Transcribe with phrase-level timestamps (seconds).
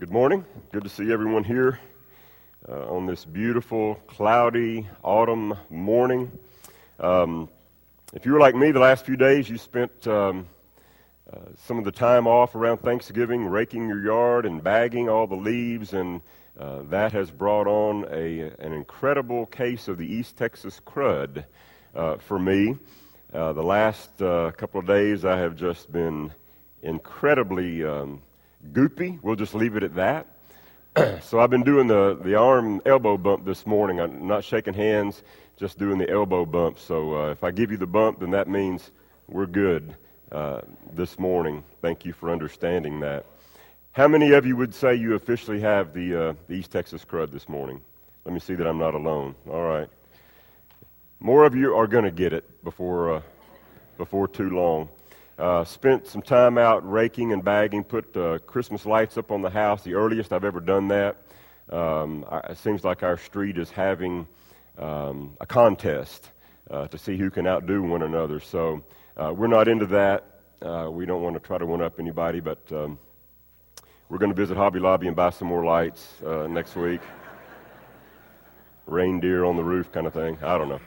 [0.00, 0.46] Good morning.
[0.72, 1.78] Good to see everyone here
[2.66, 6.32] uh, on this beautiful, cloudy autumn morning.
[6.98, 7.50] Um,
[8.14, 10.46] if you were like me the last few days, you spent um,
[11.30, 15.36] uh, some of the time off around Thanksgiving raking your yard and bagging all the
[15.36, 16.22] leaves, and
[16.58, 21.44] uh, that has brought on a, an incredible case of the East Texas crud
[21.94, 22.78] uh, for me.
[23.34, 26.32] Uh, the last uh, couple of days, I have just been
[26.82, 27.84] incredibly.
[27.84, 28.22] Um,
[28.72, 29.18] goopy.
[29.22, 30.26] We'll just leave it at that.
[31.22, 34.00] so I've been doing the, the arm elbow bump this morning.
[34.00, 35.22] I'm not shaking hands,
[35.56, 36.78] just doing the elbow bump.
[36.78, 38.90] So uh, if I give you the bump, then that means
[39.28, 39.94] we're good
[40.32, 41.62] uh, this morning.
[41.80, 43.26] Thank you for understanding that.
[43.92, 47.30] How many of you would say you officially have the, uh, the East Texas crud
[47.30, 47.80] this morning?
[48.24, 49.34] Let me see that I'm not alone.
[49.48, 49.88] All right.
[51.18, 53.22] More of you are going to get it before, uh,
[53.98, 54.88] before too long.
[55.40, 59.48] Uh, spent some time out raking and bagging, put uh, Christmas lights up on the
[59.48, 61.16] house, the earliest I've ever done that.
[61.70, 64.26] Um, it seems like our street is having
[64.76, 66.30] um, a contest
[66.70, 68.38] uh, to see who can outdo one another.
[68.38, 68.82] So
[69.16, 70.26] uh, we're not into that.
[70.60, 72.98] Uh, we don't want to try to one up anybody, but um,
[74.10, 77.00] we're going to visit Hobby Lobby and buy some more lights uh, next week.
[78.84, 80.36] Reindeer on the roof kind of thing.
[80.42, 80.80] I don't know.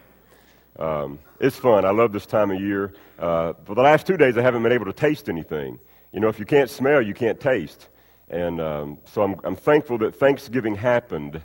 [0.80, 1.86] Um, it's fun.
[1.86, 2.94] I love this time of year.
[3.20, 5.80] Uh, for the last two days, I haven't been able to taste anything.
[6.12, 7.90] You know, if you can't smell, you can't taste.
[8.30, 11.42] And um, so I'm, I'm thankful that Thanksgiving happened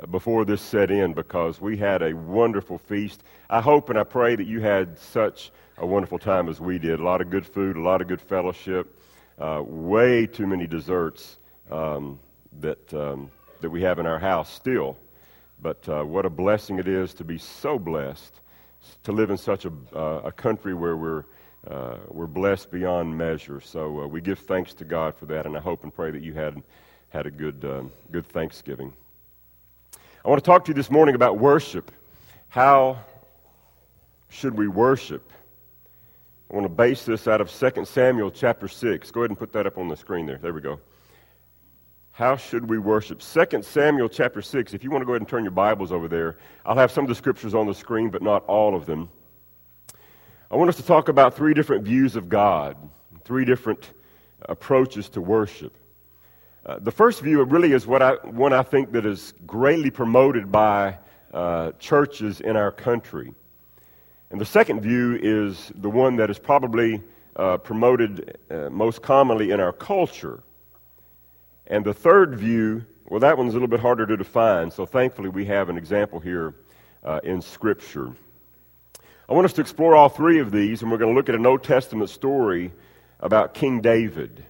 [0.00, 3.24] uh, before this set in because we had a wonderful feast.
[3.50, 7.00] I hope and I pray that you had such a wonderful time as we did.
[7.00, 9.02] A lot of good food, a lot of good fellowship,
[9.40, 11.38] uh, way too many desserts
[11.70, 12.20] um,
[12.60, 14.96] that, um, that we have in our house still.
[15.60, 18.41] But uh, what a blessing it is to be so blessed
[19.04, 21.24] to live in such a, uh, a country where we're,
[21.66, 23.60] uh, we're blessed beyond measure.
[23.60, 26.22] So uh, we give thanks to God for that, and I hope and pray that
[26.22, 26.62] you had,
[27.10, 28.92] had a good, uh, good Thanksgiving.
[30.24, 31.90] I want to talk to you this morning about worship.
[32.48, 32.98] How
[34.28, 35.32] should we worship?
[36.50, 39.10] I want to base this out of 2 Samuel chapter 6.
[39.10, 40.38] Go ahead and put that up on the screen there.
[40.38, 40.78] There we go.
[42.14, 43.20] How should we worship?
[43.20, 44.74] 2 Samuel chapter 6.
[44.74, 46.36] If you want to go ahead and turn your Bibles over there,
[46.66, 49.08] I'll have some of the scriptures on the screen, but not all of them.
[50.50, 52.76] I want us to talk about three different views of God,
[53.24, 53.94] three different
[54.42, 55.74] approaches to worship.
[56.66, 60.52] Uh, the first view really is what I, one I think that is greatly promoted
[60.52, 60.98] by
[61.32, 63.32] uh, churches in our country.
[64.30, 67.02] And the second view is the one that is probably
[67.36, 70.42] uh, promoted uh, most commonly in our culture.
[71.72, 75.30] And the third view, well, that one's a little bit harder to define, so thankfully
[75.30, 76.52] we have an example here
[77.02, 78.12] uh, in Scripture.
[79.26, 81.34] I want us to explore all three of these, and we're going to look at
[81.34, 82.72] an Old Testament story
[83.20, 84.44] about King David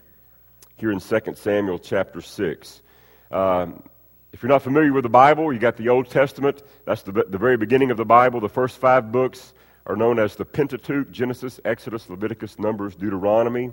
[0.78, 2.82] here in 2 Samuel chapter 6.
[3.31, 3.84] Um,
[4.32, 6.61] if you're not familiar with the Bible, you got the Old Testament.
[6.87, 8.41] That's the, the very beginning of the Bible.
[8.41, 9.55] The first five books
[9.87, 13.71] are known as the Pentateuch Genesis, Exodus, Leviticus, Numbers, Deuteronomy.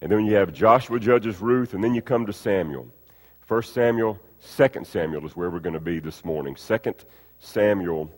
[0.00, 2.88] And then you have Joshua, Judges, Ruth, and then you come to Samuel.
[3.40, 6.56] First Samuel, Second Samuel is where we're going to be this morning.
[6.56, 6.94] Second
[7.38, 8.10] Samuel,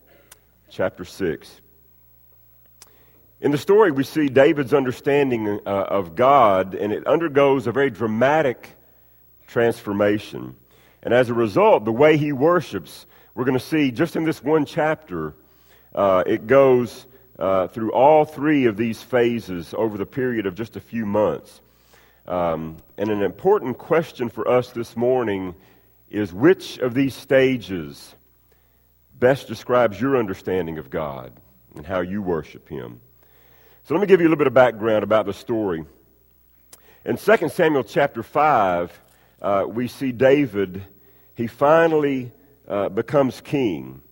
[0.68, 1.60] chapter 6.
[3.40, 7.90] In the story, we see David's understanding uh, of God, and it undergoes a very
[7.90, 8.68] dramatic
[9.46, 10.56] transformation.
[11.02, 14.42] And as a result, the way he worships, we're going to see just in this
[14.42, 15.34] one chapter,
[15.94, 17.06] uh, it goes
[17.38, 21.60] uh, through all three of these phases over the period of just a few months.
[22.28, 25.54] Um, and an important question for us this morning
[26.10, 28.14] is which of these stages
[29.18, 31.32] best describes your understanding of God
[31.74, 33.00] and how you worship Him?
[33.84, 35.86] So let me give you a little bit of background about the story.
[37.06, 39.00] In 2 Samuel chapter 5,
[39.40, 40.84] uh, we see David,
[41.34, 42.30] he finally
[42.68, 44.02] uh, becomes king.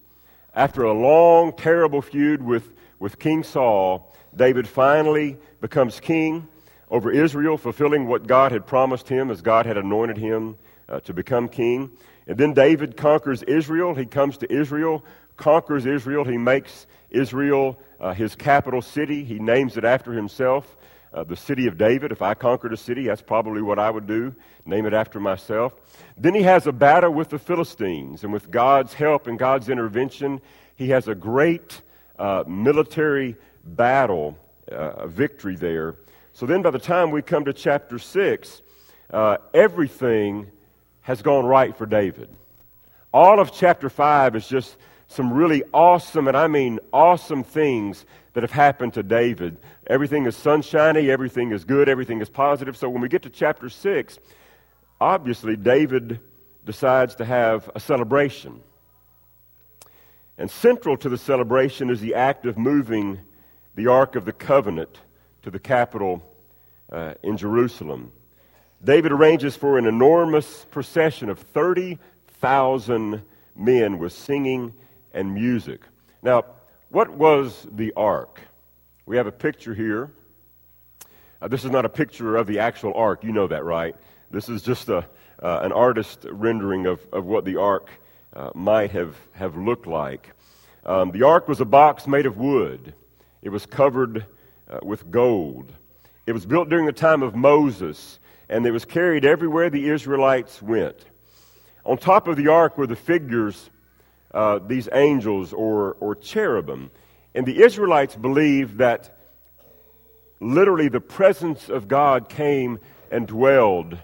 [0.54, 6.48] After a long, terrible feud with, with King Saul, David finally becomes king
[6.90, 10.56] over Israel, fulfilling what God had promised him as God had anointed him
[10.88, 11.90] uh, to become king.
[12.26, 13.94] And then David conquers Israel.
[13.94, 15.04] He comes to Israel,
[15.36, 16.24] conquers Israel.
[16.24, 19.24] He makes Israel uh, his capital city.
[19.24, 20.76] He names it after himself,
[21.12, 22.12] uh, the city of David.
[22.12, 24.34] If I conquered a city, that's probably what I would do,
[24.64, 25.74] name it after myself.
[26.16, 30.40] Then he has a battle with the Philistines, and with God's help and God's intervention,
[30.74, 31.80] he has a great
[32.18, 34.36] uh, military battle,
[34.70, 35.96] uh, a victory there.
[36.36, 38.60] So then, by the time we come to chapter 6,
[39.10, 40.50] uh, everything
[41.00, 42.28] has gone right for David.
[43.10, 44.76] All of chapter 5 is just
[45.08, 48.04] some really awesome, and I mean awesome things
[48.34, 49.56] that have happened to David.
[49.86, 52.76] Everything is sunshiny, everything is good, everything is positive.
[52.76, 54.18] So when we get to chapter 6,
[55.00, 56.20] obviously, David
[56.66, 58.60] decides to have a celebration.
[60.36, 63.20] And central to the celebration is the act of moving
[63.74, 65.00] the Ark of the Covenant
[65.46, 66.28] to the capital
[66.90, 68.10] uh, in Jerusalem.
[68.82, 73.22] David arranges for an enormous procession of 30,000
[73.54, 74.74] men with singing
[75.14, 75.82] and music.
[76.20, 76.46] Now,
[76.88, 78.40] what was the ark?
[79.06, 80.10] We have a picture here.
[81.40, 83.22] Uh, this is not a picture of the actual ark.
[83.22, 83.94] You know that, right?
[84.32, 85.06] This is just a,
[85.40, 87.88] uh, an artist rendering of, of what the ark
[88.34, 90.32] uh, might have, have looked like.
[90.84, 92.94] Um, the ark was a box made of wood,
[93.42, 94.26] it was covered
[94.70, 95.72] uh, with gold.
[96.26, 98.18] It was built during the time of Moses,
[98.48, 101.04] and it was carried everywhere the Israelites went.
[101.84, 103.70] On top of the ark were the figures,
[104.34, 106.90] uh, these angels or, or cherubim.
[107.34, 109.16] And the Israelites believed that
[110.40, 112.78] literally the presence of God came
[113.10, 113.96] and dwelled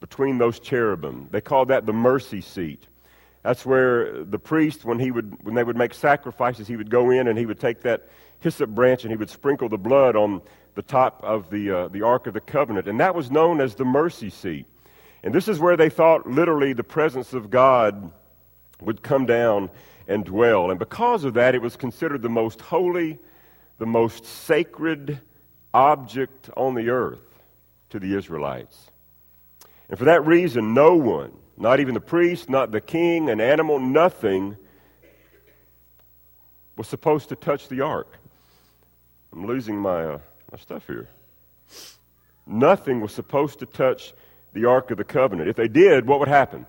[0.00, 1.28] between those cherubim.
[1.30, 2.87] They called that the mercy seat.
[3.48, 7.08] That's where the priest, when, he would, when they would make sacrifices, he would go
[7.08, 8.10] in and he would take that
[8.40, 10.42] hyssop branch and he would sprinkle the blood on
[10.74, 12.86] the top of the, uh, the Ark of the Covenant.
[12.88, 14.66] And that was known as the mercy seat.
[15.22, 18.12] And this is where they thought literally the presence of God
[18.82, 19.70] would come down
[20.06, 20.68] and dwell.
[20.68, 23.18] And because of that, it was considered the most holy,
[23.78, 25.22] the most sacred
[25.72, 27.40] object on the earth
[27.88, 28.90] to the Israelites.
[29.88, 33.78] And for that reason, no one, not even the priest, not the king, an animal,
[33.78, 34.56] nothing
[36.76, 38.18] was supposed to touch the ark.
[39.32, 40.18] I'm losing my, uh,
[40.50, 41.08] my stuff here.
[42.46, 44.14] Nothing was supposed to touch
[44.54, 45.48] the Ark of the Covenant.
[45.48, 46.66] If they did, what would happen?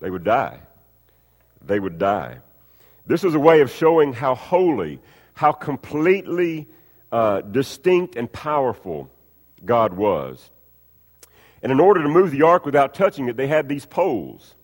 [0.00, 0.60] They would die.
[1.66, 2.38] They would die.
[3.06, 5.00] This was a way of showing how holy,
[5.34, 6.68] how completely
[7.10, 9.10] uh, distinct and powerful
[9.64, 10.50] God was.
[11.62, 14.54] And in order to move the ark without touching it, they had these poles.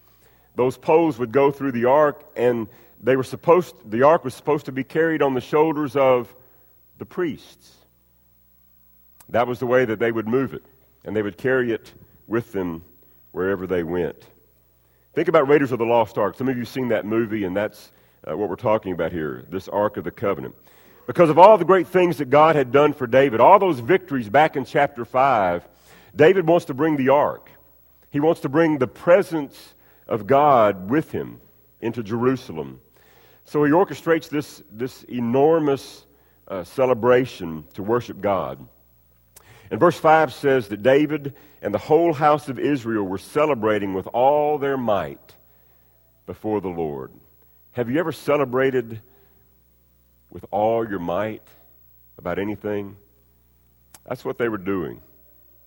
[0.55, 2.67] Those poles would go through the ark, and
[3.03, 6.35] they were supposed, the ark was supposed to be carried on the shoulders of
[6.99, 7.75] the priests.
[9.29, 10.65] That was the way that they would move it,
[11.05, 11.93] and they would carry it
[12.27, 12.83] with them
[13.33, 14.17] wherever they went.
[15.15, 16.37] Think about Raiders of the Lost Ark.
[16.37, 17.91] Some of you have seen that movie, and that's
[18.29, 20.55] uh, what we're talking about here this Ark of the Covenant.
[21.07, 24.29] Because of all the great things that God had done for David, all those victories
[24.29, 25.67] back in chapter 5,
[26.17, 27.51] David wants to bring the ark.
[28.11, 29.75] He wants to bring the presence
[30.09, 31.41] of God with him
[31.81, 32.81] into Jerusalem.
[33.45, 36.07] So he orchestrates this, this enormous
[36.49, 38.67] uh, celebration to worship God.
[39.71, 44.07] And verse 5 says that David and the whole house of Israel were celebrating with
[44.09, 45.35] all their might
[46.27, 47.13] before the Lord.
[47.73, 49.01] Have you ever celebrated
[50.31, 51.47] with all your might
[52.19, 52.97] about anything?
[54.09, 55.03] That's what they were doing.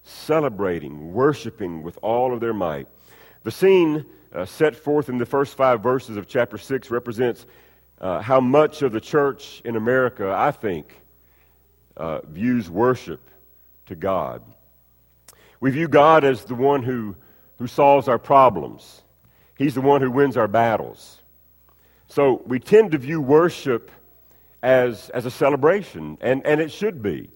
[0.03, 2.87] Celebrating, worshiping with all of their might.
[3.43, 7.45] The scene uh, set forth in the first five verses of chapter 6 represents
[7.99, 11.01] uh, how much of the church in America, I think,
[11.97, 13.29] uh, views worship
[13.87, 14.41] to God.
[15.59, 17.15] We view God as the one who,
[17.57, 19.01] who solves our problems,
[19.57, 21.21] He's the one who wins our battles.
[22.07, 23.91] So we tend to view worship
[24.63, 27.29] as, as a celebration, and, and it should be.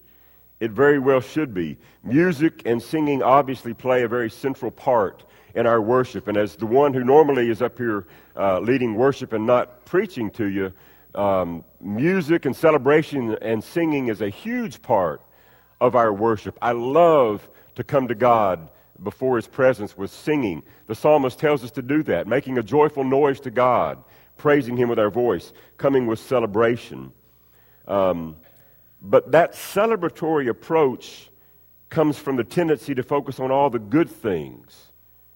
[0.60, 1.78] It very well should be.
[2.04, 5.24] Music and singing obviously play a very central part
[5.56, 6.28] in our worship.
[6.28, 10.30] And as the one who normally is up here uh, leading worship and not preaching
[10.32, 10.74] to you,
[11.16, 15.22] um, music and celebration and singing is a huge part
[15.80, 16.58] of our worship.
[16.62, 18.70] I love to come to God
[19.04, 20.64] before His presence with singing.
[20.88, 24.04] The psalmist tells us to do that, making a joyful noise to God,
[24.38, 27.12] praising Him with our voice, coming with celebration.
[27.88, 28.38] Um,
[29.04, 31.30] but that celebratory approach
[31.90, 34.88] comes from the tendency to focus on all the good things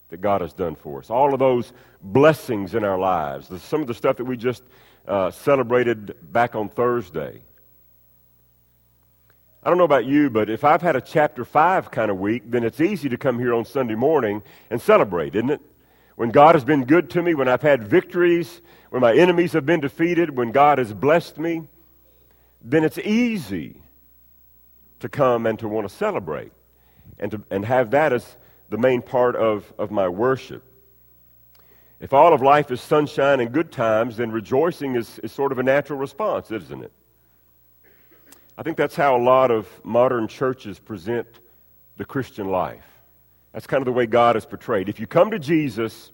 [0.10, 3.88] that God has done for us, all of those blessings in our lives, some of
[3.88, 4.64] the stuff that we just
[5.08, 7.42] uh, celebrated back on Thursday.
[9.64, 12.44] I don't know about you, but if I've had a chapter 5 kind of week,
[12.46, 15.62] then it's easy to come here on Sunday morning and celebrate, isn't it?
[16.16, 19.66] When God has been good to me, when I've had victories, when my enemies have
[19.66, 21.68] been defeated, when God has blessed me,
[22.70, 23.82] then it's easy
[25.00, 26.52] to come and to want to celebrate
[27.18, 28.36] and, to, and have that as
[28.70, 30.64] the main part of, of my worship.
[32.02, 35.60] If all of life is sunshine and good times, then rejoicing is, is sort of
[35.60, 36.92] a natural response, isn't it?
[38.58, 41.28] I think that's how a lot of modern churches present
[41.96, 42.86] the Christian life.
[43.54, 44.90] That's kind of the way God is portrayed.
[44.90, 46.12] If you come to Jesus,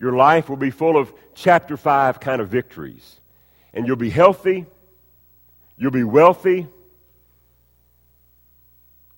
[0.00, 3.20] your life will be full of chapter 5 kind of victories.
[3.74, 4.66] And you'll be healthy,
[5.76, 6.68] you'll be wealthy,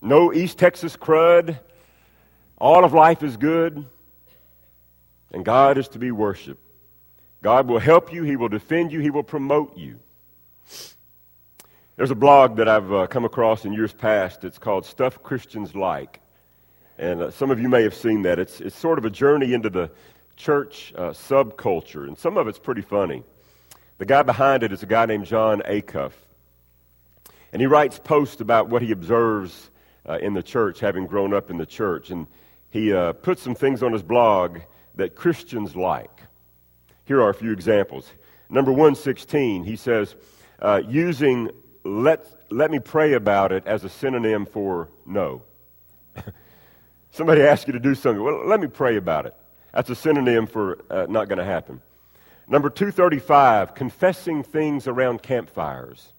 [0.01, 1.59] no East Texas crud,
[2.59, 3.87] All of life is good,
[5.33, 6.61] and God is to be worshiped.
[7.43, 9.99] God will help you, He will defend you, He will promote you.
[11.97, 14.43] There's a blog that I've uh, come across in years past.
[14.43, 16.21] It's called Stuff Christians Like.
[16.99, 18.39] And uh, some of you may have seen that.
[18.39, 19.91] It's, it's sort of a journey into the
[20.37, 23.23] church uh, subculture, and some of it's pretty funny.
[23.99, 26.13] The guy behind it is a guy named Jon Acuff.
[27.55, 29.71] And he writes posts about what he observes
[30.09, 32.11] uh, in the church, having grown up in the church.
[32.11, 32.27] And
[32.71, 34.59] he uh, puts some things on his blog
[34.97, 36.21] that Christians like.
[37.05, 38.11] Here are a few examples.
[38.51, 40.17] Number 116, he says,
[40.59, 41.49] uh, using
[41.85, 45.43] let, let me pray about it as a synonym for no.
[47.13, 48.21] Somebody asks you to do something.
[48.21, 49.37] Well, let me pray about it.
[49.73, 51.81] That's a synonym for uh, not going to happen.
[52.49, 56.15] Number 235, confessing things around campfires.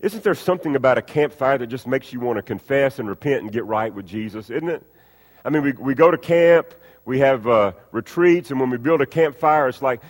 [0.00, 3.42] Isn't there something about a campfire that just makes you want to confess and repent
[3.42, 4.82] and get right with Jesus, isn't it?
[5.44, 6.74] I mean, we, we go to camp,
[7.06, 10.02] we have uh, retreats, and when we build a campfire, it's like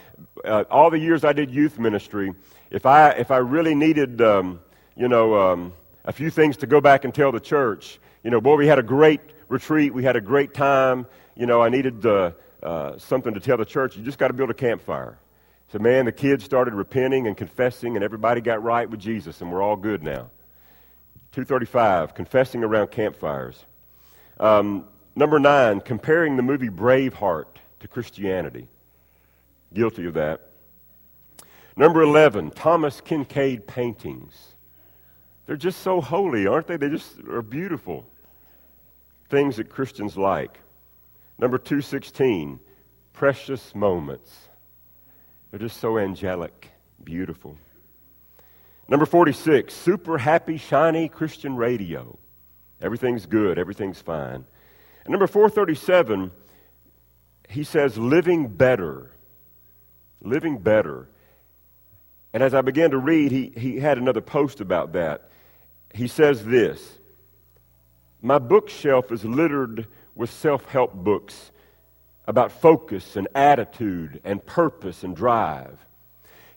[0.45, 2.35] uh, all the years I did youth ministry,
[2.71, 4.61] if I, if I really needed, um,
[4.97, 5.73] you know, um,
[6.05, 8.81] a few things to go back and tell the church, you know, boy, we had
[8.81, 13.35] a great retreat, we had a great time, you know, I needed uh, uh, something
[13.35, 15.19] to tell the church, you just got to build a campfire.
[15.73, 19.51] So, man, the kids started repenting and confessing, and everybody got right with Jesus, and
[19.51, 20.31] we're all good now.
[21.33, 23.65] 235, confessing around campfires.
[24.39, 24.85] Um,
[25.17, 27.47] number nine, comparing the movie Braveheart
[27.81, 28.69] to Christianity.
[29.75, 30.41] Guilty of that.
[31.77, 34.55] Number 11, Thomas Kinkade paintings.
[35.47, 36.77] They're just so holy, aren't they?
[36.77, 38.07] They just are beautiful.
[39.29, 40.59] Things that Christians like.
[41.39, 42.59] Number 216,
[43.13, 44.46] precious moments.
[45.57, 46.69] They're just so angelic,
[47.03, 47.57] beautiful.
[48.89, 52.19] Number 46, super happy, shiny Christian radio.
[52.79, 54.45] Everything's good, everything's fine.
[55.05, 56.31] And number 437,
[57.49, 59.13] he says, living better.
[60.21, 61.09] Living better.
[62.35, 65.31] And as I began to read, he, he had another post about that.
[65.95, 66.99] He says this
[68.21, 71.51] My bookshelf is littered with self help books
[72.27, 75.79] about focus and attitude and purpose and drive.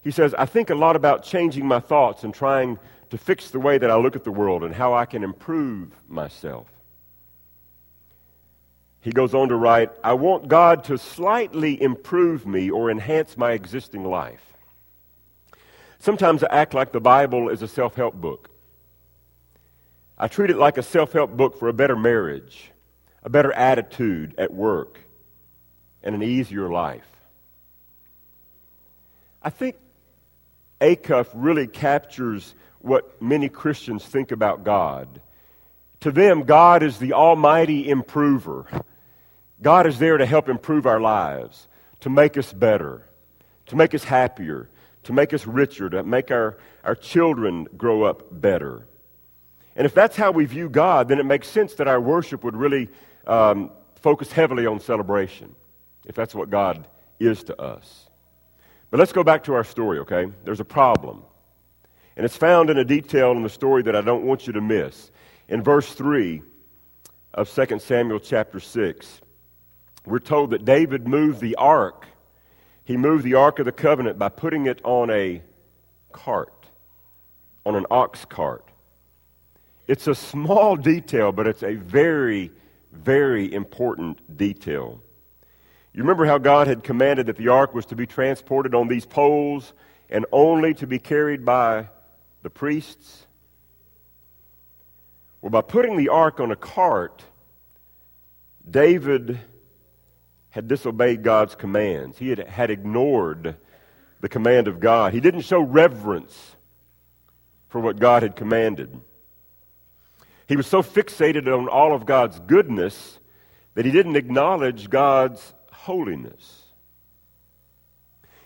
[0.02, 3.60] He says, I think a lot about changing my thoughts and trying to fix the
[3.60, 6.68] way that I look at the world and how I can improve myself.
[9.02, 13.52] He goes on to write, I want God to slightly improve me or enhance my
[13.52, 14.42] existing life.
[16.00, 18.50] Sometimes I act like the Bible is a self help book.
[20.18, 22.72] I treat it like a self help book for a better marriage,
[23.24, 25.00] a better attitude at work,
[26.04, 27.06] and an easier life.
[29.42, 29.76] I think
[30.82, 35.22] Acuff really captures what many Christians think about God.
[36.02, 38.66] To them, God is the almighty improver.
[39.62, 41.68] God is there to help improve our lives,
[42.02, 43.06] to make us better,
[43.68, 44.70] to make us happier,
[45.04, 48.86] to make us richer, to make our, our children grow up better.
[49.76, 52.56] And if that's how we view God, then it makes sense that our worship would
[52.56, 52.90] really
[53.28, 55.56] um, focus heavily on celebration,
[56.10, 56.86] if that's what God
[57.22, 58.10] is to us.
[58.92, 60.28] But let's go back to our story, okay?
[60.44, 61.24] There's a problem.
[62.18, 64.62] And it's found in a detail in the story that I don't want you to
[64.62, 65.12] miss.
[65.48, 66.42] In verse 3
[67.34, 69.22] of 2 Samuel chapter 6,
[70.06, 72.10] we're told that David moved the ark
[72.90, 75.44] he moved the Ark of the Covenant by putting it on a
[76.12, 76.66] cart,
[77.64, 78.66] on an ox cart.
[79.86, 82.50] It's a small detail, but it's a very,
[82.92, 85.04] very important detail.
[86.00, 89.06] You remember how God had commanded that the ark was to be transported on these
[89.06, 89.74] poles
[90.10, 91.90] and only to be carried by
[92.42, 93.28] the priests?
[95.42, 97.22] Well, by putting the ark on a cart,
[98.72, 99.40] David
[100.52, 102.18] had disobeyed God's commands.
[102.18, 103.58] He had, had ignored
[104.22, 105.12] the command of God.
[105.12, 106.56] He didn't show reverence
[107.68, 109.02] for what God had commanded.
[110.48, 113.20] He was so fixated on all of God's goodness
[113.74, 116.64] that he didn't acknowledge God's holiness.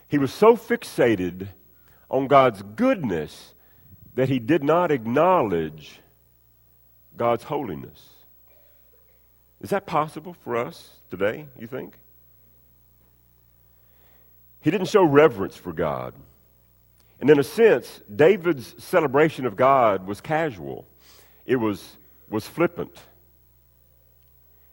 [0.08, 1.48] He was so fixated
[2.10, 3.54] on God's goodness
[4.14, 6.00] that he did not acknowledge
[7.18, 8.10] God's holiness.
[9.62, 11.98] Is that possible for us today, you think?
[14.62, 16.14] He didn't show reverence for God.
[17.20, 20.86] And in a sense, David's celebration of God was casual,
[21.46, 21.98] it was,
[22.30, 22.96] was flippant.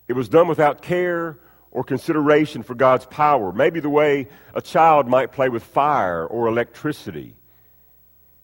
[0.08, 1.38] It was done without care
[1.72, 6.48] or consideration for God's power, maybe the way a child might play with fire or
[6.48, 7.34] electricity.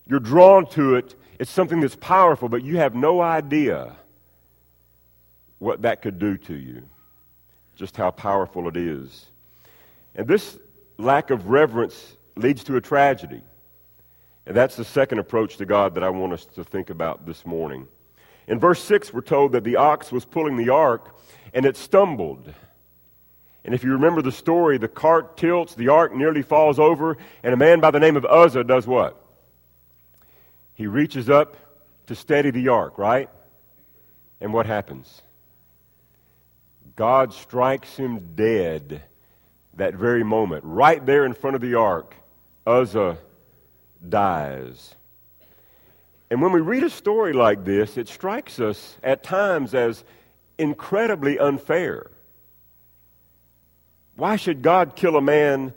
[0.06, 3.96] You're drawn to it, it's something that's powerful, but you have no idea
[5.58, 6.82] what that could do to you,
[7.74, 9.26] just how powerful it is.
[10.14, 10.58] And this
[10.98, 13.42] lack of reverence leads to a tragedy.
[14.46, 17.44] And that's the second approach to God that I want us to think about this
[17.44, 17.88] morning.
[18.46, 21.18] In verse 6, we're told that the ox was pulling the ark
[21.52, 22.54] and it stumbled.
[23.66, 27.52] And if you remember the story, the cart tilts, the ark nearly falls over, and
[27.52, 29.20] a man by the name of Uzzah does what?
[30.74, 31.56] He reaches up
[32.06, 33.28] to steady the ark, right?
[34.40, 35.20] And what happens?
[36.94, 39.02] God strikes him dead
[39.74, 40.62] that very moment.
[40.64, 42.14] Right there in front of the ark,
[42.68, 43.18] Uzzah
[44.08, 44.94] dies.
[46.30, 50.04] And when we read a story like this, it strikes us at times as
[50.56, 52.12] incredibly unfair.
[54.16, 55.72] Why should God kill a man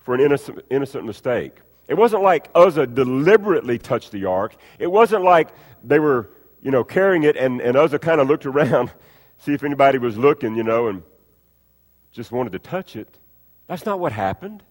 [0.00, 1.56] for an innocent, innocent mistake?
[1.88, 4.56] It wasn't like Uzzah deliberately touched the ark.
[4.78, 5.48] It wasn't like
[5.82, 6.30] they were,
[6.62, 8.94] you know, carrying it and, and Uzzah kind of looked around, to
[9.38, 11.02] see if anybody was looking, you know, and
[12.12, 13.18] just wanted to touch it.
[13.66, 14.62] That's not what happened.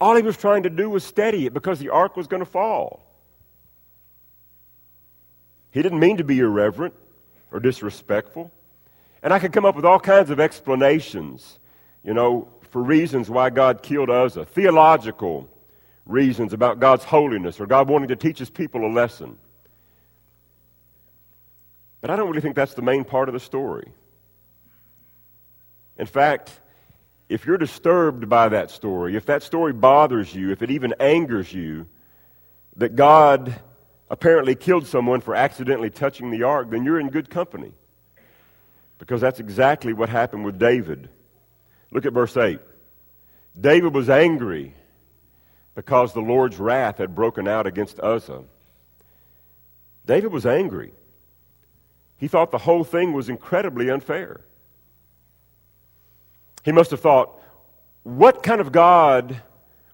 [0.00, 2.50] All he was trying to do was steady it because the ark was going to
[2.50, 3.04] fall.
[5.70, 6.94] He didn't mean to be irreverent
[7.52, 8.50] or disrespectful.
[9.22, 11.58] And I could come up with all kinds of explanations,
[12.04, 15.48] you know, for reasons why God killed Uzzah, theological
[16.06, 19.38] reasons about God's holiness or God wanting to teach his people a lesson.
[22.00, 23.92] But I don't really think that's the main part of the story.
[25.98, 26.60] In fact,
[27.28, 31.52] if you're disturbed by that story, if that story bothers you, if it even angers
[31.52, 31.86] you,
[32.76, 33.54] that God
[34.08, 37.72] apparently killed someone for accidentally touching the ark, then you're in good company.
[38.98, 41.08] Because that's exactly what happened with David.
[41.92, 42.60] Look at verse 8.
[43.60, 44.74] David was angry
[45.74, 48.44] because the Lord's wrath had broken out against Uzzah.
[50.06, 50.92] David was angry.
[52.16, 54.42] He thought the whole thing was incredibly unfair.
[56.64, 57.40] He must have thought,
[58.02, 59.40] what kind of God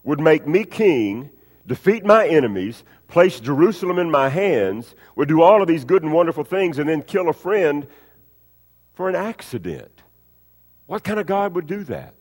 [0.03, 1.31] would make me king,
[1.67, 6.13] defeat my enemies, place Jerusalem in my hands, would do all of these good and
[6.13, 7.87] wonderful things, and then kill a friend
[8.95, 9.96] for an accident?
[10.87, 12.15] What kind of God would do that?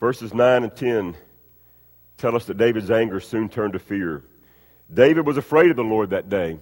[0.00, 1.16] Verses 9 and 10
[2.18, 4.24] tell us that David's anger soon turned to fear.
[4.92, 6.58] David was afraid of the Lord that day,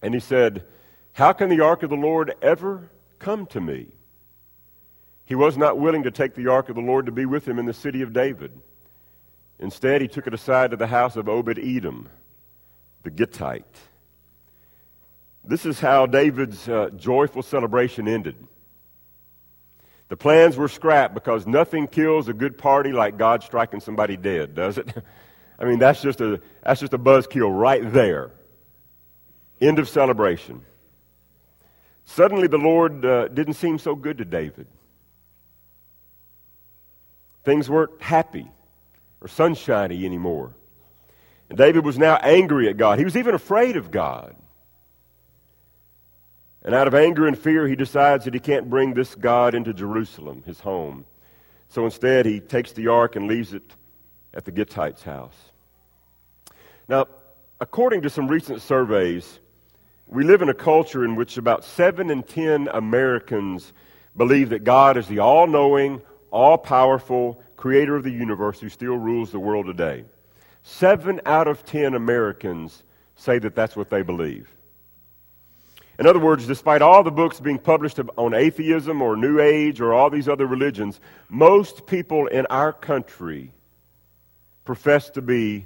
[0.00, 0.64] and he said,
[1.12, 3.88] how can the ark of the Lord ever come to me?
[5.24, 7.58] He was not willing to take the ark of the Lord to be with him
[7.58, 8.52] in the city of David.
[9.58, 12.08] Instead, he took it aside to the house of Obed Edom,
[13.02, 13.76] the Gittite.
[15.44, 18.36] This is how David's uh, joyful celebration ended.
[20.08, 24.54] The plans were scrapped because nothing kills a good party like God striking somebody dead,
[24.54, 24.92] does it?
[25.58, 28.30] I mean, that's just a, that's just a buzzkill right there.
[29.60, 30.60] End of celebration.
[32.04, 34.66] Suddenly, the Lord uh, didn't seem so good to David.
[37.44, 38.50] Things weren't happy
[39.20, 40.52] or sunshiny anymore.
[41.48, 42.98] And David was now angry at God.
[42.98, 44.36] He was even afraid of God.
[46.64, 49.74] And out of anger and fear, he decides that he can't bring this God into
[49.74, 51.04] Jerusalem, his home.
[51.68, 53.74] So instead, he takes the ark and leaves it
[54.34, 55.36] at the Gittite's house.
[56.88, 57.06] Now,
[57.60, 59.40] according to some recent surveys,
[60.06, 63.72] we live in a culture in which about 7 in 10 Americans
[64.16, 68.96] believe that God is the all knowing, all powerful creator of the universe who still
[68.96, 70.04] rules the world today.
[70.64, 72.82] 7 out of 10 Americans
[73.16, 74.48] say that that's what they believe.
[76.02, 79.94] In other words, despite all the books being published on atheism or New Age or
[79.94, 83.52] all these other religions, most people in our country
[84.64, 85.64] profess to be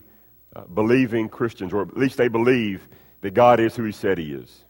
[0.54, 2.86] uh, believing Christians, or at least they believe
[3.22, 4.62] that God is who He said He is.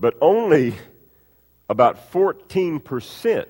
[0.00, 0.74] But only
[1.68, 3.44] about 14%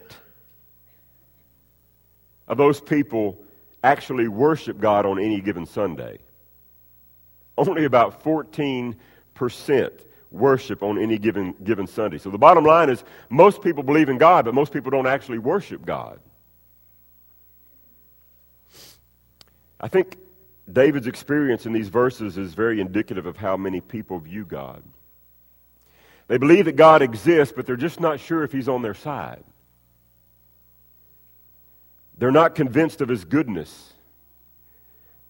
[2.48, 3.38] of those people
[3.84, 6.18] actually worship God on any given Sunday.
[7.56, 8.96] Only about 14%
[10.30, 12.18] worship on any given, given Sunday.
[12.18, 15.38] So the bottom line is most people believe in God, but most people don't actually
[15.38, 16.18] worship God.
[19.80, 20.16] I think
[20.72, 24.82] David's experience in these verses is very indicative of how many people view God.
[26.26, 29.44] They believe that God exists, but they're just not sure if He's on their side.
[32.16, 33.92] They're not convinced of His goodness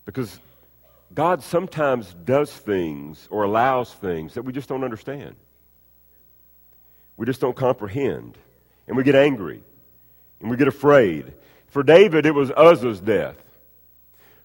[0.07, 0.38] because
[1.12, 5.37] God sometimes does things or allows things that we just don't understand.
[7.17, 8.37] We just don't comprehend.
[8.87, 9.62] And we get angry
[10.40, 11.33] and we get afraid.
[11.69, 13.37] For David, it was Uzzah's death.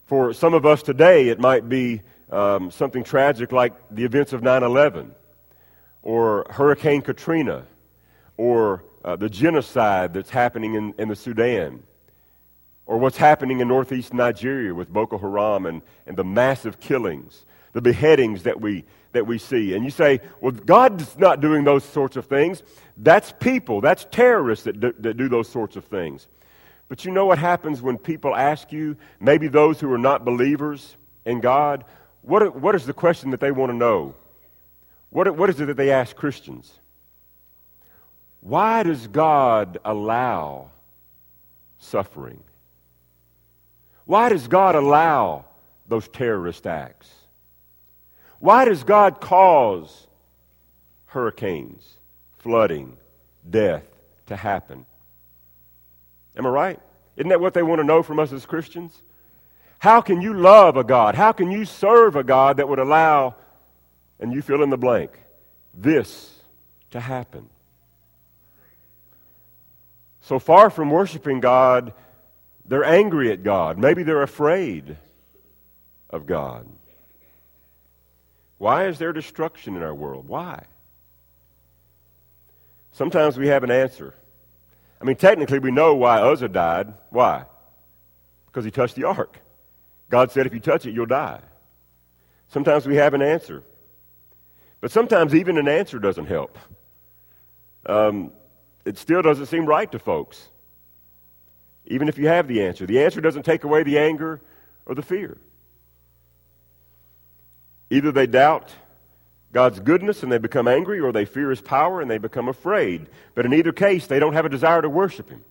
[0.05, 4.41] For some of us today, it might be um, something tragic like the events of
[4.43, 5.13] 9 11
[6.01, 7.65] or Hurricane Katrina
[8.37, 11.83] or uh, the genocide that's happening in, in the Sudan
[12.89, 17.81] or what's happening in northeast Nigeria with Boko Haram and, and the massive killings, the
[17.81, 19.75] beheadings that we, that we see.
[19.75, 22.63] And you say, well, God's not doing those sorts of things.
[22.97, 26.27] That's people, that's terrorists that do, that do those sorts of things.
[26.87, 30.95] But you know what happens when people ask you, maybe those who are not believers
[31.25, 31.85] in God,
[32.23, 34.15] what, what is the question that they want to know?
[35.11, 36.79] What, what is it that they ask Christians?
[38.41, 40.71] Why does God allow
[41.77, 42.39] suffering?
[44.09, 45.45] Why does God allow
[45.87, 47.07] those terrorist acts?
[48.39, 50.07] Why does God cause
[51.05, 51.93] hurricanes,
[52.39, 52.97] flooding,
[53.47, 53.83] death
[54.25, 54.87] to happen?
[56.35, 56.79] Am I right?
[57.17, 58.99] Isn't that what they want to know from us as Christians?
[59.77, 61.13] How can you love a God?
[61.13, 63.35] How can you serve a God that would allow,
[64.19, 65.11] and you fill in the blank,
[65.75, 66.33] this
[66.89, 67.47] to happen?
[70.21, 71.93] So far from worshiping God,
[72.69, 73.79] they're angry at God.
[73.79, 74.95] Maybe they're afraid
[76.11, 76.69] of God.
[78.59, 80.27] Why is there destruction in our world?
[80.27, 80.65] Why?
[82.91, 84.13] Sometimes we have an answer.
[85.01, 86.93] I mean, technically, we know why Uzzah died.
[87.09, 87.45] Why?
[88.45, 89.39] Because he touched the ark.
[90.11, 91.41] God said, if you touch it, you'll die.
[92.49, 93.63] Sometimes we have an answer.
[94.79, 96.57] But sometimes even an answer doesn't help.
[97.85, 98.31] Um,
[98.85, 100.49] it still doesn't seem right to folks
[101.89, 102.85] even if you have the answer.
[102.85, 104.39] The answer doesn't take away the anger
[104.85, 105.37] or the fear.
[107.89, 108.71] Either they doubt
[109.51, 113.07] God's goodness and they become angry, or they fear his power and they become afraid.
[113.33, 115.43] But in either case, they don't have a desire to worship him.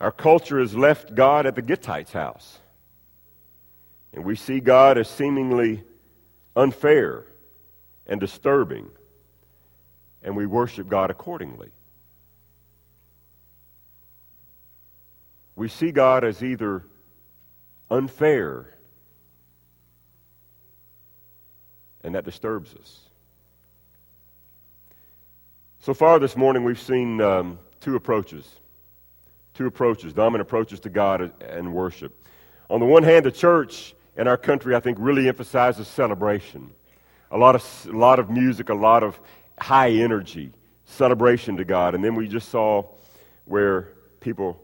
[0.00, 2.58] Our culture has left God at the Gittite's house.
[4.12, 5.84] And we see God as seemingly
[6.56, 7.24] unfair
[8.06, 8.90] and disturbing.
[10.22, 11.70] And we worship God accordingly.
[15.56, 16.84] We see God as either
[17.90, 18.66] unfair,
[22.04, 23.00] and that disturbs us.
[25.80, 28.46] So far this morning, we've seen um, two approaches.
[29.54, 32.12] Two approaches, dominant approaches to God and worship.
[32.68, 36.70] On the one hand, the church in our country, I think, really emphasizes celebration.
[37.30, 39.18] A lot of, a lot of music, a lot of
[39.58, 40.52] high energy,
[40.84, 41.94] celebration to God.
[41.94, 42.84] And then we just saw
[43.46, 44.60] where people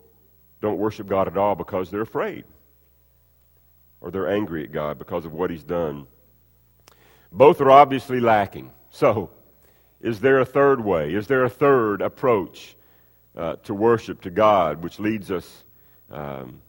[0.63, 2.45] don't worship God at all because they're afraid
[4.01, 6.07] or they're angry at God because of what He's done.
[7.31, 8.71] Both are obviously lacking.
[8.91, 9.31] So,
[10.01, 11.15] is there a third way?
[11.15, 12.77] Is there a third approach
[13.37, 15.65] uh, to worship to God which leads us
[16.11, 16.61] um,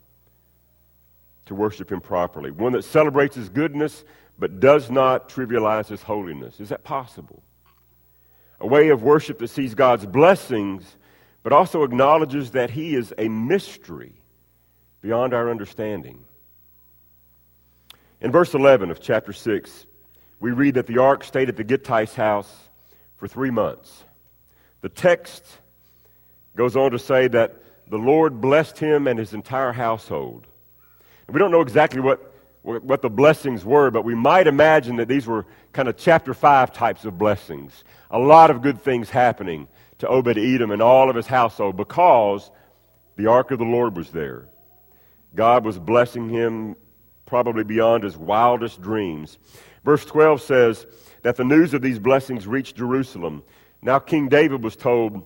[1.45, 2.49] to worship Him properly?
[2.51, 4.03] One that celebrates His goodness
[4.39, 6.59] but does not trivialize His holiness.
[6.59, 7.43] Is that possible?
[8.59, 10.97] A way of worship that sees God's blessings
[11.43, 14.13] but also acknowledges that he is a mystery
[15.01, 16.23] beyond our understanding.
[18.21, 19.85] In verse 11 of chapter 6,
[20.39, 22.69] we read that the ark stayed at the Gittite's house
[23.17, 24.05] for three months.
[24.81, 25.45] The text
[26.55, 30.47] goes on to say that the Lord blessed him and his entire household.
[31.27, 35.09] And we don't know exactly what, what the blessings were, but we might imagine that
[35.09, 37.83] these were kind of chapter 5 types of blessings.
[38.11, 39.67] A lot of good things happening
[40.03, 42.51] to Obed Edom and all of his household because
[43.15, 44.49] the ark of the Lord was there.
[45.33, 46.75] God was blessing him
[47.25, 49.37] probably beyond his wildest dreams.
[49.85, 50.85] Verse 12 says
[51.21, 53.43] that the news of these blessings reached Jerusalem.
[53.81, 55.23] Now, King David was told,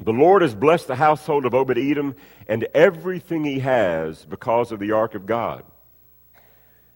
[0.00, 2.16] The Lord has blessed the household of Obed Edom
[2.48, 5.64] and everything he has because of the ark of God.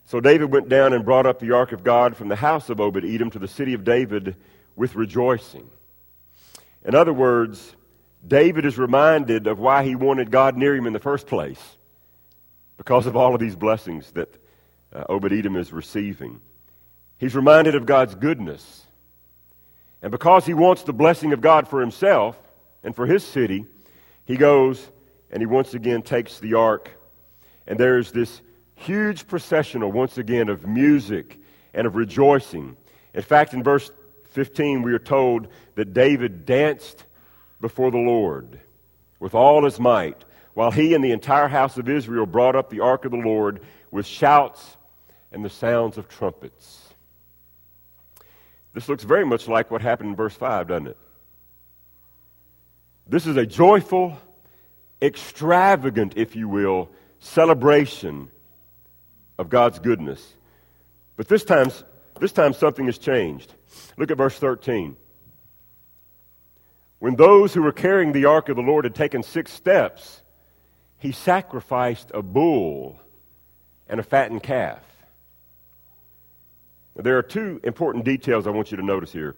[0.04, 2.80] So David went down and brought up the ark of God from the house of
[2.80, 4.34] Obed Edom to the city of David
[4.74, 5.70] with rejoicing.
[6.84, 7.74] In other words,
[8.26, 11.60] David is reminded of why he wanted God near him in the first place
[12.76, 14.34] because of all of these blessings that
[14.92, 16.40] uh, Obed Edom is receiving.
[17.18, 18.82] He's reminded of God's goodness.
[20.02, 22.38] And because he wants the blessing of God for himself
[22.82, 23.66] and for his city,
[24.24, 24.90] he goes
[25.30, 26.90] and he once again takes the ark.
[27.66, 28.42] And there's this
[28.74, 31.38] huge processional, once again, of music
[31.72, 32.76] and of rejoicing.
[33.14, 33.90] In fact, in verse
[34.34, 37.04] 15, we are told that David danced
[37.60, 38.60] before the Lord
[39.20, 40.22] with all his might,
[40.54, 43.60] while he and the entire house of Israel brought up the ark of the Lord
[43.92, 44.76] with shouts
[45.30, 46.94] and the sounds of trumpets.
[48.72, 50.96] This looks very much like what happened in verse 5, doesn't it?
[53.06, 54.18] This is a joyful,
[55.00, 58.28] extravagant, if you will, celebration
[59.38, 60.34] of God's goodness.
[61.16, 61.70] But this time,
[62.18, 63.54] this time something has changed.
[63.96, 64.96] Look at verse 13.
[66.98, 70.22] When those who were carrying the ark of the Lord had taken six steps,
[70.98, 72.98] he sacrificed a bull
[73.88, 74.80] and a fattened calf.
[76.96, 79.36] There are two important details I want you to notice here.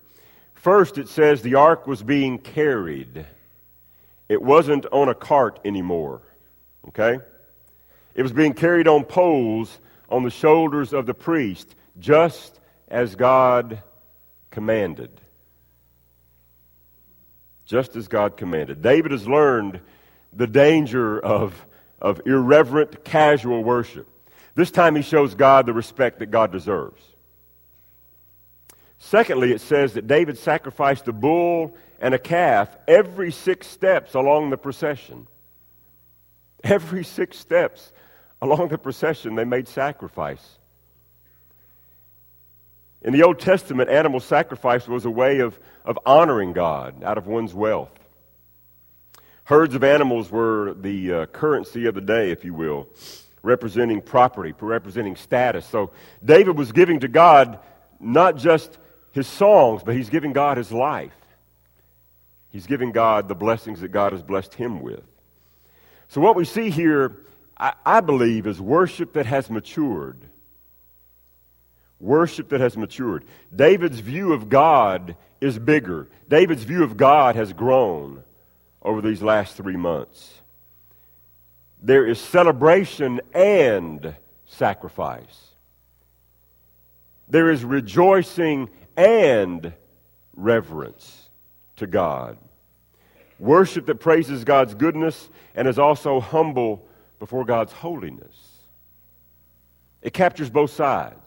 [0.54, 3.26] First, it says the ark was being carried.
[4.28, 6.22] It wasn't on a cart anymore.
[6.88, 7.18] Okay?
[8.14, 13.82] It was being carried on poles on the shoulders of the priest, just as God
[14.56, 15.10] commanded.
[17.66, 18.80] Just as God commanded.
[18.80, 19.80] David has learned
[20.32, 21.66] the danger of,
[22.00, 24.08] of irreverent, casual worship.
[24.54, 27.02] This time he shows God the respect that God deserves.
[28.98, 34.48] Secondly, it says that David sacrificed a bull and a calf every six steps along
[34.48, 35.26] the procession.
[36.64, 37.92] Every six steps
[38.40, 40.58] along the procession, they made sacrifice.
[43.06, 47.28] In the Old Testament, animal sacrifice was a way of, of honoring God out of
[47.28, 47.92] one's wealth.
[49.44, 52.88] Herds of animals were the uh, currency of the day, if you will,
[53.44, 55.64] representing property, representing status.
[55.66, 55.92] So
[56.24, 57.60] David was giving to God
[58.00, 58.76] not just
[59.12, 61.14] his songs, but he's giving God his life.
[62.50, 65.04] He's giving God the blessings that God has blessed him with.
[66.08, 67.16] So, what we see here,
[67.56, 70.22] I, I believe, is worship that has matured.
[72.00, 73.24] Worship that has matured.
[73.54, 76.08] David's view of God is bigger.
[76.28, 78.22] David's view of God has grown
[78.82, 80.40] over these last three months.
[81.82, 84.14] There is celebration and
[84.46, 85.54] sacrifice.
[87.28, 89.72] There is rejoicing and
[90.34, 91.28] reverence
[91.76, 92.38] to God.
[93.38, 96.86] Worship that praises God's goodness and is also humble
[97.18, 98.36] before God's holiness.
[100.02, 101.25] It captures both sides.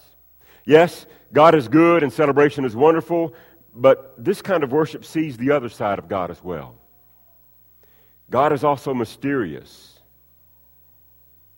[0.69, 3.33] Yes, God is good and celebration is wonderful,
[3.75, 6.75] but this kind of worship sees the other side of God as well.
[8.29, 9.97] God is also mysterious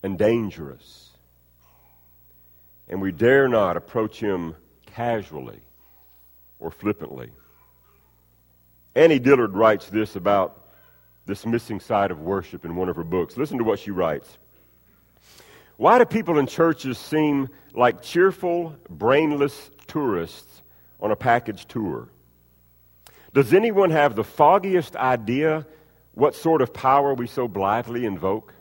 [0.02, 1.10] and dangerous.
[2.88, 5.60] And we dare not approach him casually
[6.62, 7.32] or flippantly.
[8.95, 10.69] Annie Dillard writes this about
[11.26, 13.36] this missing side of worship in one of her books.
[13.36, 14.38] Listen to what she writes.
[15.81, 20.61] Why do people in churches seem like cheerful, brainless tourists
[20.99, 22.07] on a package tour?
[23.33, 25.65] Does anyone have the foggiest idea
[26.13, 28.53] what sort of power we so blithely invoke?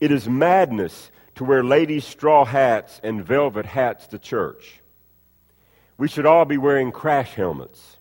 [0.00, 4.80] It is madness to wear ladies' straw hats and velvet hats to church.
[5.96, 7.98] We should all be wearing crash helmets.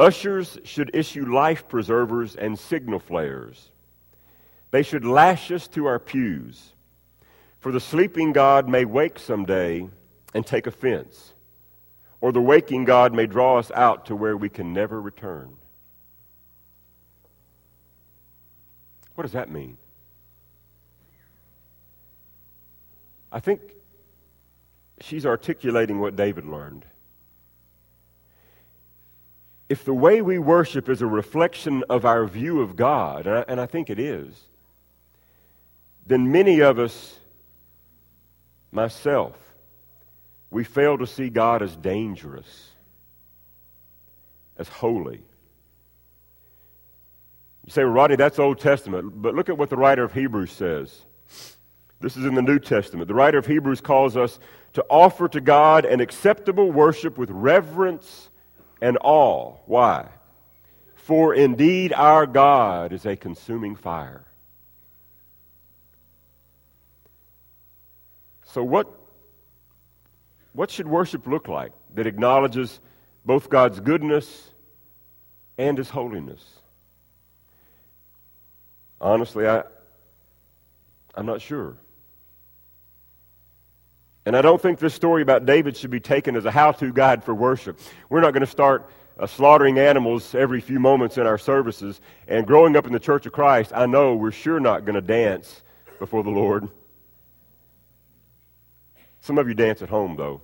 [0.00, 3.71] Ushers should issue life preservers and signal flares.
[4.72, 6.72] They should lash us to our pews.
[7.60, 9.88] For the sleeping God may wake someday
[10.34, 11.34] and take offense,
[12.20, 15.54] or the waking God may draw us out to where we can never return.
[19.14, 19.76] What does that mean?
[23.30, 23.60] I think
[25.00, 26.86] she's articulating what David learned.
[29.68, 33.44] If the way we worship is a reflection of our view of God, and I,
[33.48, 34.48] and I think it is,
[36.06, 37.18] then many of us,
[38.70, 39.36] myself,
[40.50, 42.70] we fail to see God as dangerous,
[44.58, 45.22] as holy.
[47.64, 49.22] You say, well, Rodney, that's Old Testament.
[49.22, 51.04] But look at what the writer of Hebrews says.
[52.00, 53.06] This is in the New Testament.
[53.06, 54.40] The writer of Hebrews calls us
[54.72, 58.28] to offer to God an acceptable worship with reverence
[58.80, 59.54] and awe.
[59.66, 60.08] Why?
[60.96, 64.24] For indeed our God is a consuming fire.
[68.52, 68.86] So, what,
[70.52, 72.80] what should worship look like that acknowledges
[73.24, 74.50] both God's goodness
[75.56, 76.44] and His holiness?
[79.00, 79.62] Honestly, I,
[81.14, 81.78] I'm not sure.
[84.26, 86.92] And I don't think this story about David should be taken as a how to
[86.92, 87.80] guide for worship.
[88.10, 92.02] We're not going to start uh, slaughtering animals every few moments in our services.
[92.28, 95.00] And growing up in the Church of Christ, I know we're sure not going to
[95.00, 95.62] dance
[95.98, 96.68] before the Lord.
[99.22, 100.40] Some of you dance at home, though.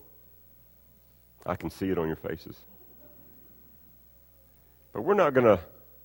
[1.44, 2.56] I can see it on your faces.
[4.92, 5.60] But we're not going to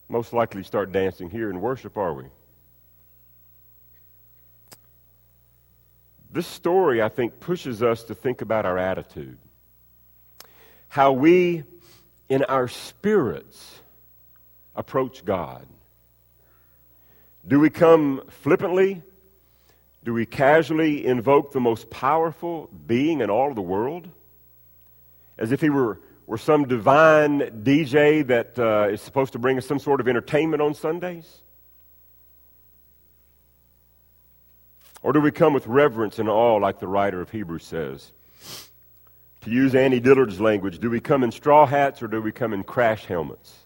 [0.10, 2.26] most likely start dancing here in worship, are we?
[6.32, 9.38] This story, I think, pushes us to think about our attitude.
[10.88, 11.64] How we,
[12.28, 13.82] in our spirits,
[14.76, 15.68] approach God.
[17.48, 19.04] Do we come flippantly?
[20.04, 24.10] Do we casually invoke the most powerful being in all of the world?
[25.38, 29.66] As if he were, were some divine DJ that uh, is supposed to bring us
[29.66, 31.42] some sort of entertainment on Sundays?
[35.02, 38.12] Or do we come with reverence and awe, like the writer of Hebrews says?
[39.42, 42.54] To use Annie Dillard's language, do we come in straw hats or do we come
[42.54, 43.63] in crash helmets?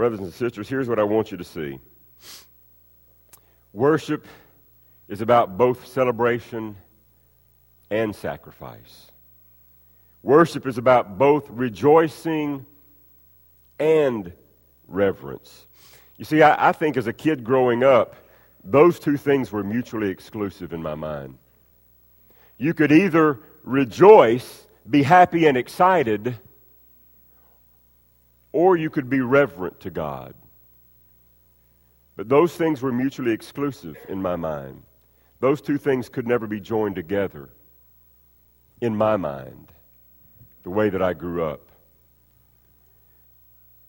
[0.00, 1.78] Brothers and sisters, here's what I want you to see
[3.74, 4.26] worship
[5.08, 6.74] is about both celebration
[7.90, 9.10] and sacrifice.
[10.22, 12.64] Worship is about both rejoicing
[13.78, 14.32] and
[14.88, 15.66] reverence.
[16.16, 18.16] You see, I, I, think as a kid growing up,
[18.64, 21.36] those two things were mutually exclusive in my mind.
[22.56, 26.38] You could either rejoice, be happy and excited,
[28.52, 30.34] or you could be reverent to God.
[32.16, 34.82] But those things were mutually exclusive in my mind.
[35.40, 37.48] Those two things could never be joined together
[38.80, 39.72] in my mind,
[40.62, 41.60] the way that I grew up.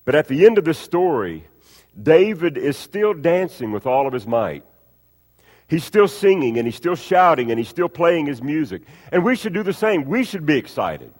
[0.05, 1.45] But at the end of the story,
[2.01, 4.63] David is still dancing with all of his might.
[5.67, 8.81] He's still singing and he's still shouting and he's still playing his music.
[9.11, 10.05] And we should do the same.
[10.05, 11.13] We should be excited.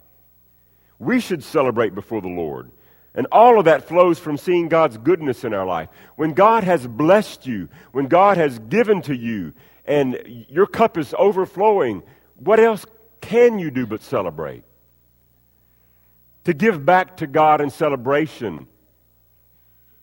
[0.98, 2.70] We should celebrate before the Lord.
[3.14, 5.88] And all of that flows from seeing God's goodness in our life.
[6.16, 9.52] When God has blessed you, when God has given to you,
[9.84, 12.02] and your cup is overflowing,
[12.36, 12.86] what else
[13.20, 14.64] can you do but celebrate?
[16.44, 18.66] To give back to God in celebration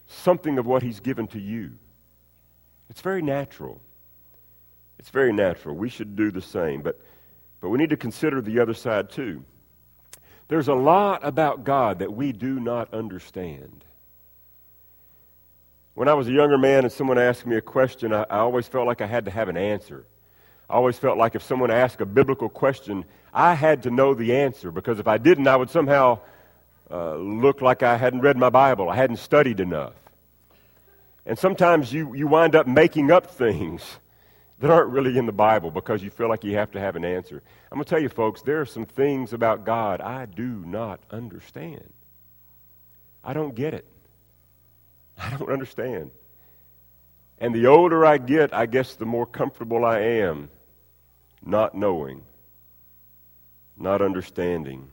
[0.07, 1.71] something of what He's given to you.
[2.89, 3.81] It's very natural.
[4.97, 5.75] It's very natural.
[5.75, 6.81] We should do the same.
[6.81, 6.99] But,
[7.61, 9.43] but we need to consider the other side too.
[10.49, 13.85] There's a lot about God that we do not understand.
[15.93, 18.67] When I was a younger man and someone asked me a question, I, I, always
[18.67, 20.05] felt like I had to have an answer.
[20.67, 24.35] I always felt like if someone asked a biblical question, I had to know the
[24.35, 26.19] answer because if I didn't, I would somehow
[26.89, 29.93] uh, look like I hadn't read my Bible, I hadn't studied enough.
[31.27, 33.99] And sometimes you, you wind up making up things
[34.59, 37.05] that aren't really in the Bible because you feel like you have to have an
[37.05, 37.41] answer.
[37.71, 40.99] I'm going to tell you, folks, there are some things about God I do not
[41.11, 41.93] understand.
[43.23, 43.85] I don't get it.
[45.17, 46.11] I don't understand.
[47.39, 50.49] And the older I get, I guess the more comfortable I am
[51.45, 52.21] not knowing,
[53.77, 54.89] not understanding.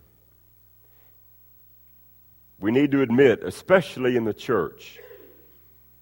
[2.60, 5.00] We need to admit, especially in the church,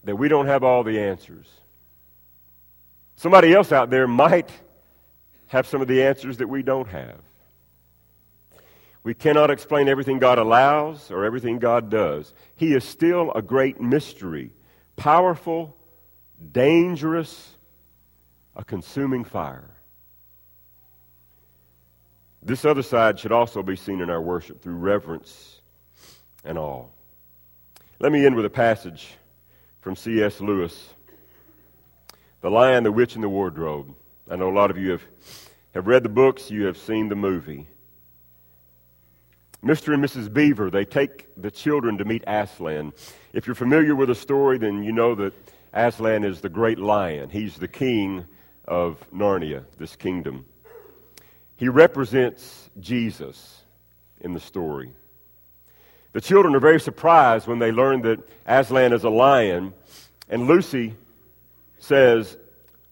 [0.04, 1.48] that we don't have all the answers.
[3.16, 4.50] Somebody else out there might
[5.46, 7.20] have some of the answers that we don't have.
[9.02, 12.32] We cannot explain everything God allows or everything God does.
[12.56, 14.52] He is still a great mystery,
[14.96, 15.76] powerful,
[16.52, 17.56] dangerous,
[18.56, 19.70] a consuming fire.
[22.42, 25.60] This other side should also be seen in our worship through reverence
[26.42, 26.86] and awe.
[28.00, 29.14] Let me end with a passage
[29.80, 30.40] from C.S.
[30.40, 30.93] Lewis
[32.44, 33.94] The Lion, the Witch, and the Wardrobe.
[34.30, 35.02] I know a lot of you have,
[35.72, 37.66] have read the books, you have seen the movie.
[39.64, 39.94] Mr.
[39.94, 40.30] and Mrs.
[40.30, 42.92] Beaver, they take the children to meet Aslan.
[43.32, 45.32] If you're familiar with the story, then you know that
[45.72, 47.30] Aslan is the great lion.
[47.30, 48.26] He's the king
[48.68, 50.44] of Narnia, this kingdom.
[51.56, 53.62] He represents Jesus
[54.20, 54.92] in the story.
[56.12, 59.72] The children are very surprised when they learn that Aslan is a lion,
[60.28, 60.94] and Lucy
[61.84, 62.36] says,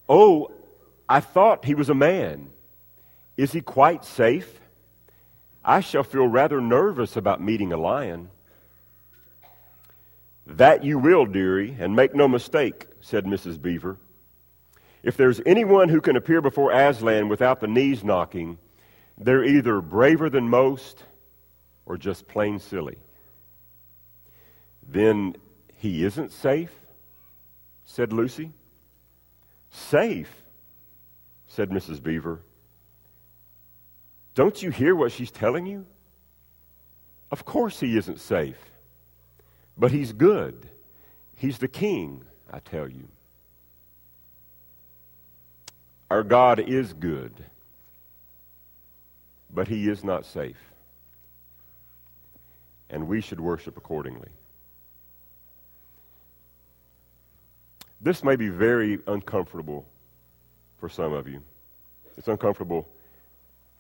[0.09, 0.51] Oh,
[1.09, 2.51] I thought he was a man.
[3.37, 4.61] Is he quite safe?
[5.65, 8.29] I shall feel rather nervous about meeting a lion.
[10.47, 13.61] That you will, dearie, and make no mistake, said Mrs.
[13.61, 13.97] Beaver.
[15.03, 18.59] If there's anyone who can appear before Aslan without the knees knocking,
[19.17, 21.05] they're either braver than most
[21.87, 22.99] or just plain silly.
[24.87, 25.37] Then
[25.77, 26.73] he isn't safe?
[27.85, 28.53] said Lucy.
[29.73, 30.33] Safe?
[31.49, 32.03] said Mrs.
[32.03, 32.41] Beaver.
[34.35, 35.85] Don't you hear what she's telling you?
[37.31, 38.59] Of course he isn't safe.
[39.77, 40.69] But he's good.
[41.37, 43.09] He's the king, I tell you.
[46.11, 47.33] Our God is good,
[49.53, 50.59] but he is not safe.
[52.91, 54.29] And we should worship accordingly.
[58.03, 59.87] This may be very uncomfortable
[60.81, 61.43] for some of you.
[62.19, 62.89] It's uncomfortable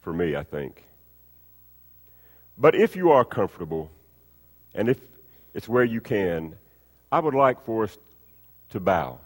[0.00, 0.84] for me, I think.
[2.56, 3.90] But if you are comfortable,
[4.74, 4.98] and if
[5.54, 6.56] it's where you can.
[7.10, 7.98] I would like for us
[8.70, 9.18] to bow.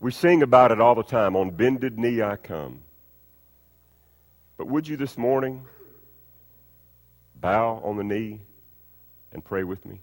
[0.00, 1.36] We sing about it all the time.
[1.36, 2.80] On bended knee I come.
[4.56, 5.64] But would you this morning
[7.40, 8.40] bow on the knee
[9.32, 10.00] and pray with me?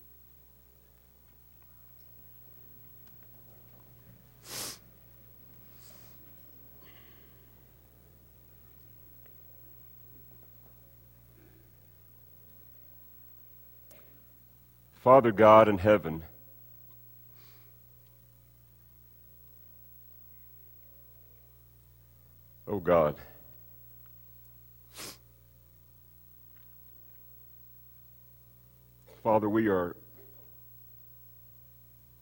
[15.05, 16.23] Father God in heaven,
[22.67, 23.15] oh God,
[29.21, 29.95] Father, we are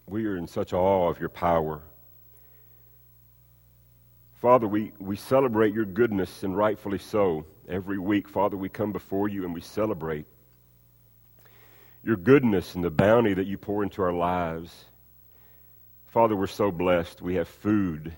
[0.05, 1.81] we are in such awe of your power.
[4.41, 7.45] Father, we, we celebrate your goodness, and rightfully so.
[7.69, 10.25] Every week, Father, we come before you and we celebrate
[12.03, 14.85] your goodness and the bounty that you pour into our lives.
[16.07, 17.21] Father, we're so blessed.
[17.21, 18.13] We have food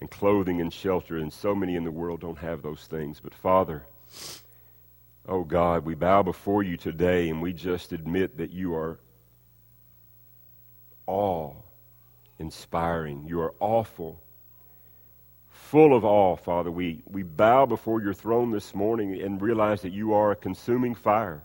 [0.00, 3.20] and clothing and shelter, and so many in the world don't have those things.
[3.20, 3.84] But Father,
[5.28, 8.98] oh God, we bow before you today and we just admit that you are
[11.06, 11.52] awe
[12.38, 13.24] inspiring.
[13.26, 14.20] You are awful,
[15.50, 16.70] full of awe, Father.
[16.70, 20.94] We, we bow before your throne this morning and realize that you are a consuming
[20.94, 21.42] fire.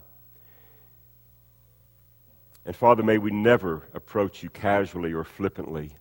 [2.66, 5.92] And Father, may we never approach you casually or flippantly.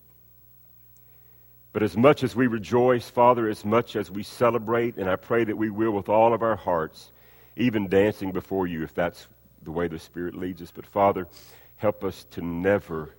[1.73, 5.45] But as much as we rejoice, Father, as much as we celebrate, and I pray
[5.45, 7.13] that we will with all of our hearts,
[7.57, 9.29] even dancing before you if that's
[9.63, 10.73] the way the Spirit leads us.
[10.75, 11.29] But Father,
[11.77, 13.15] help us to never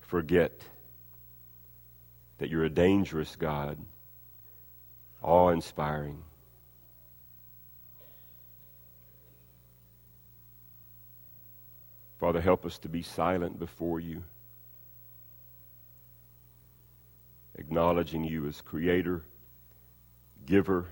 [0.00, 0.52] forget
[2.38, 3.78] that you're a dangerous God,
[5.22, 6.22] awe inspiring.
[12.20, 14.22] Father, help us to be silent before you,
[17.54, 19.24] acknowledging you as creator,
[20.44, 20.84] giver,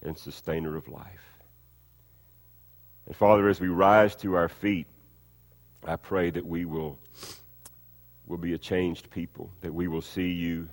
[0.00, 1.42] and sustainer of life.
[3.06, 4.86] And Father, as we rise to our feet,
[5.84, 7.00] I pray that we will,
[8.28, 10.68] will be a changed people, that we will see you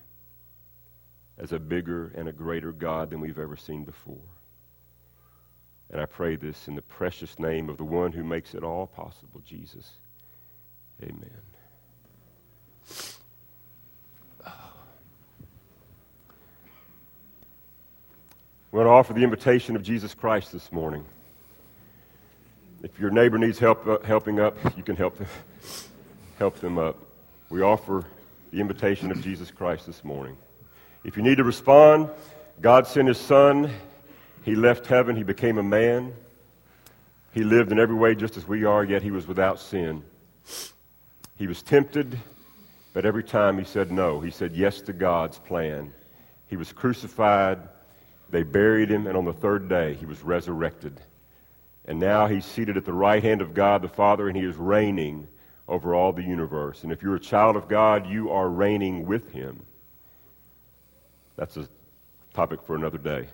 [1.39, 4.34] as a bigger and a greater God than we've ever seen before.
[5.91, 8.88] And I pray this in the precious name of the one who makes it all
[8.88, 9.91] possible, Jesus.
[11.01, 11.29] Amen.
[18.71, 21.05] We want to offer the invitation of Jesus Christ this morning.
[22.83, 25.27] If your neighbor needs help uh, helping up, you can help them,
[26.39, 26.97] help them up.
[27.49, 28.03] We offer
[28.51, 30.36] the invitation of Jesus Christ this morning.
[31.05, 32.09] If you need to respond,
[32.59, 33.71] God sent his son
[34.46, 36.14] he left heaven, he became a man.
[37.34, 40.04] He lived in every way just as we are, yet he was without sin.
[41.36, 42.20] He was tempted,
[42.93, 44.20] but every time he said no.
[44.20, 45.91] He said yes to God's plan.
[46.48, 47.58] He was crucified,
[48.30, 51.02] they buried him, and on the third day he was resurrected.
[51.86, 54.56] And now he's seated at the right hand of God the Father, and he is
[54.58, 55.28] reigning
[55.68, 56.84] over all the universe.
[56.84, 59.66] And if you're a child of God, you are reigning with him.
[61.36, 61.68] That's a
[62.36, 63.28] topic for another day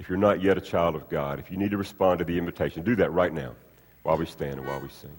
[0.00, 2.38] if you're not yet a child of God, if you need to respond to the
[2.38, 3.54] invitation, do that right now
[4.02, 5.14] while we stand and while we sing.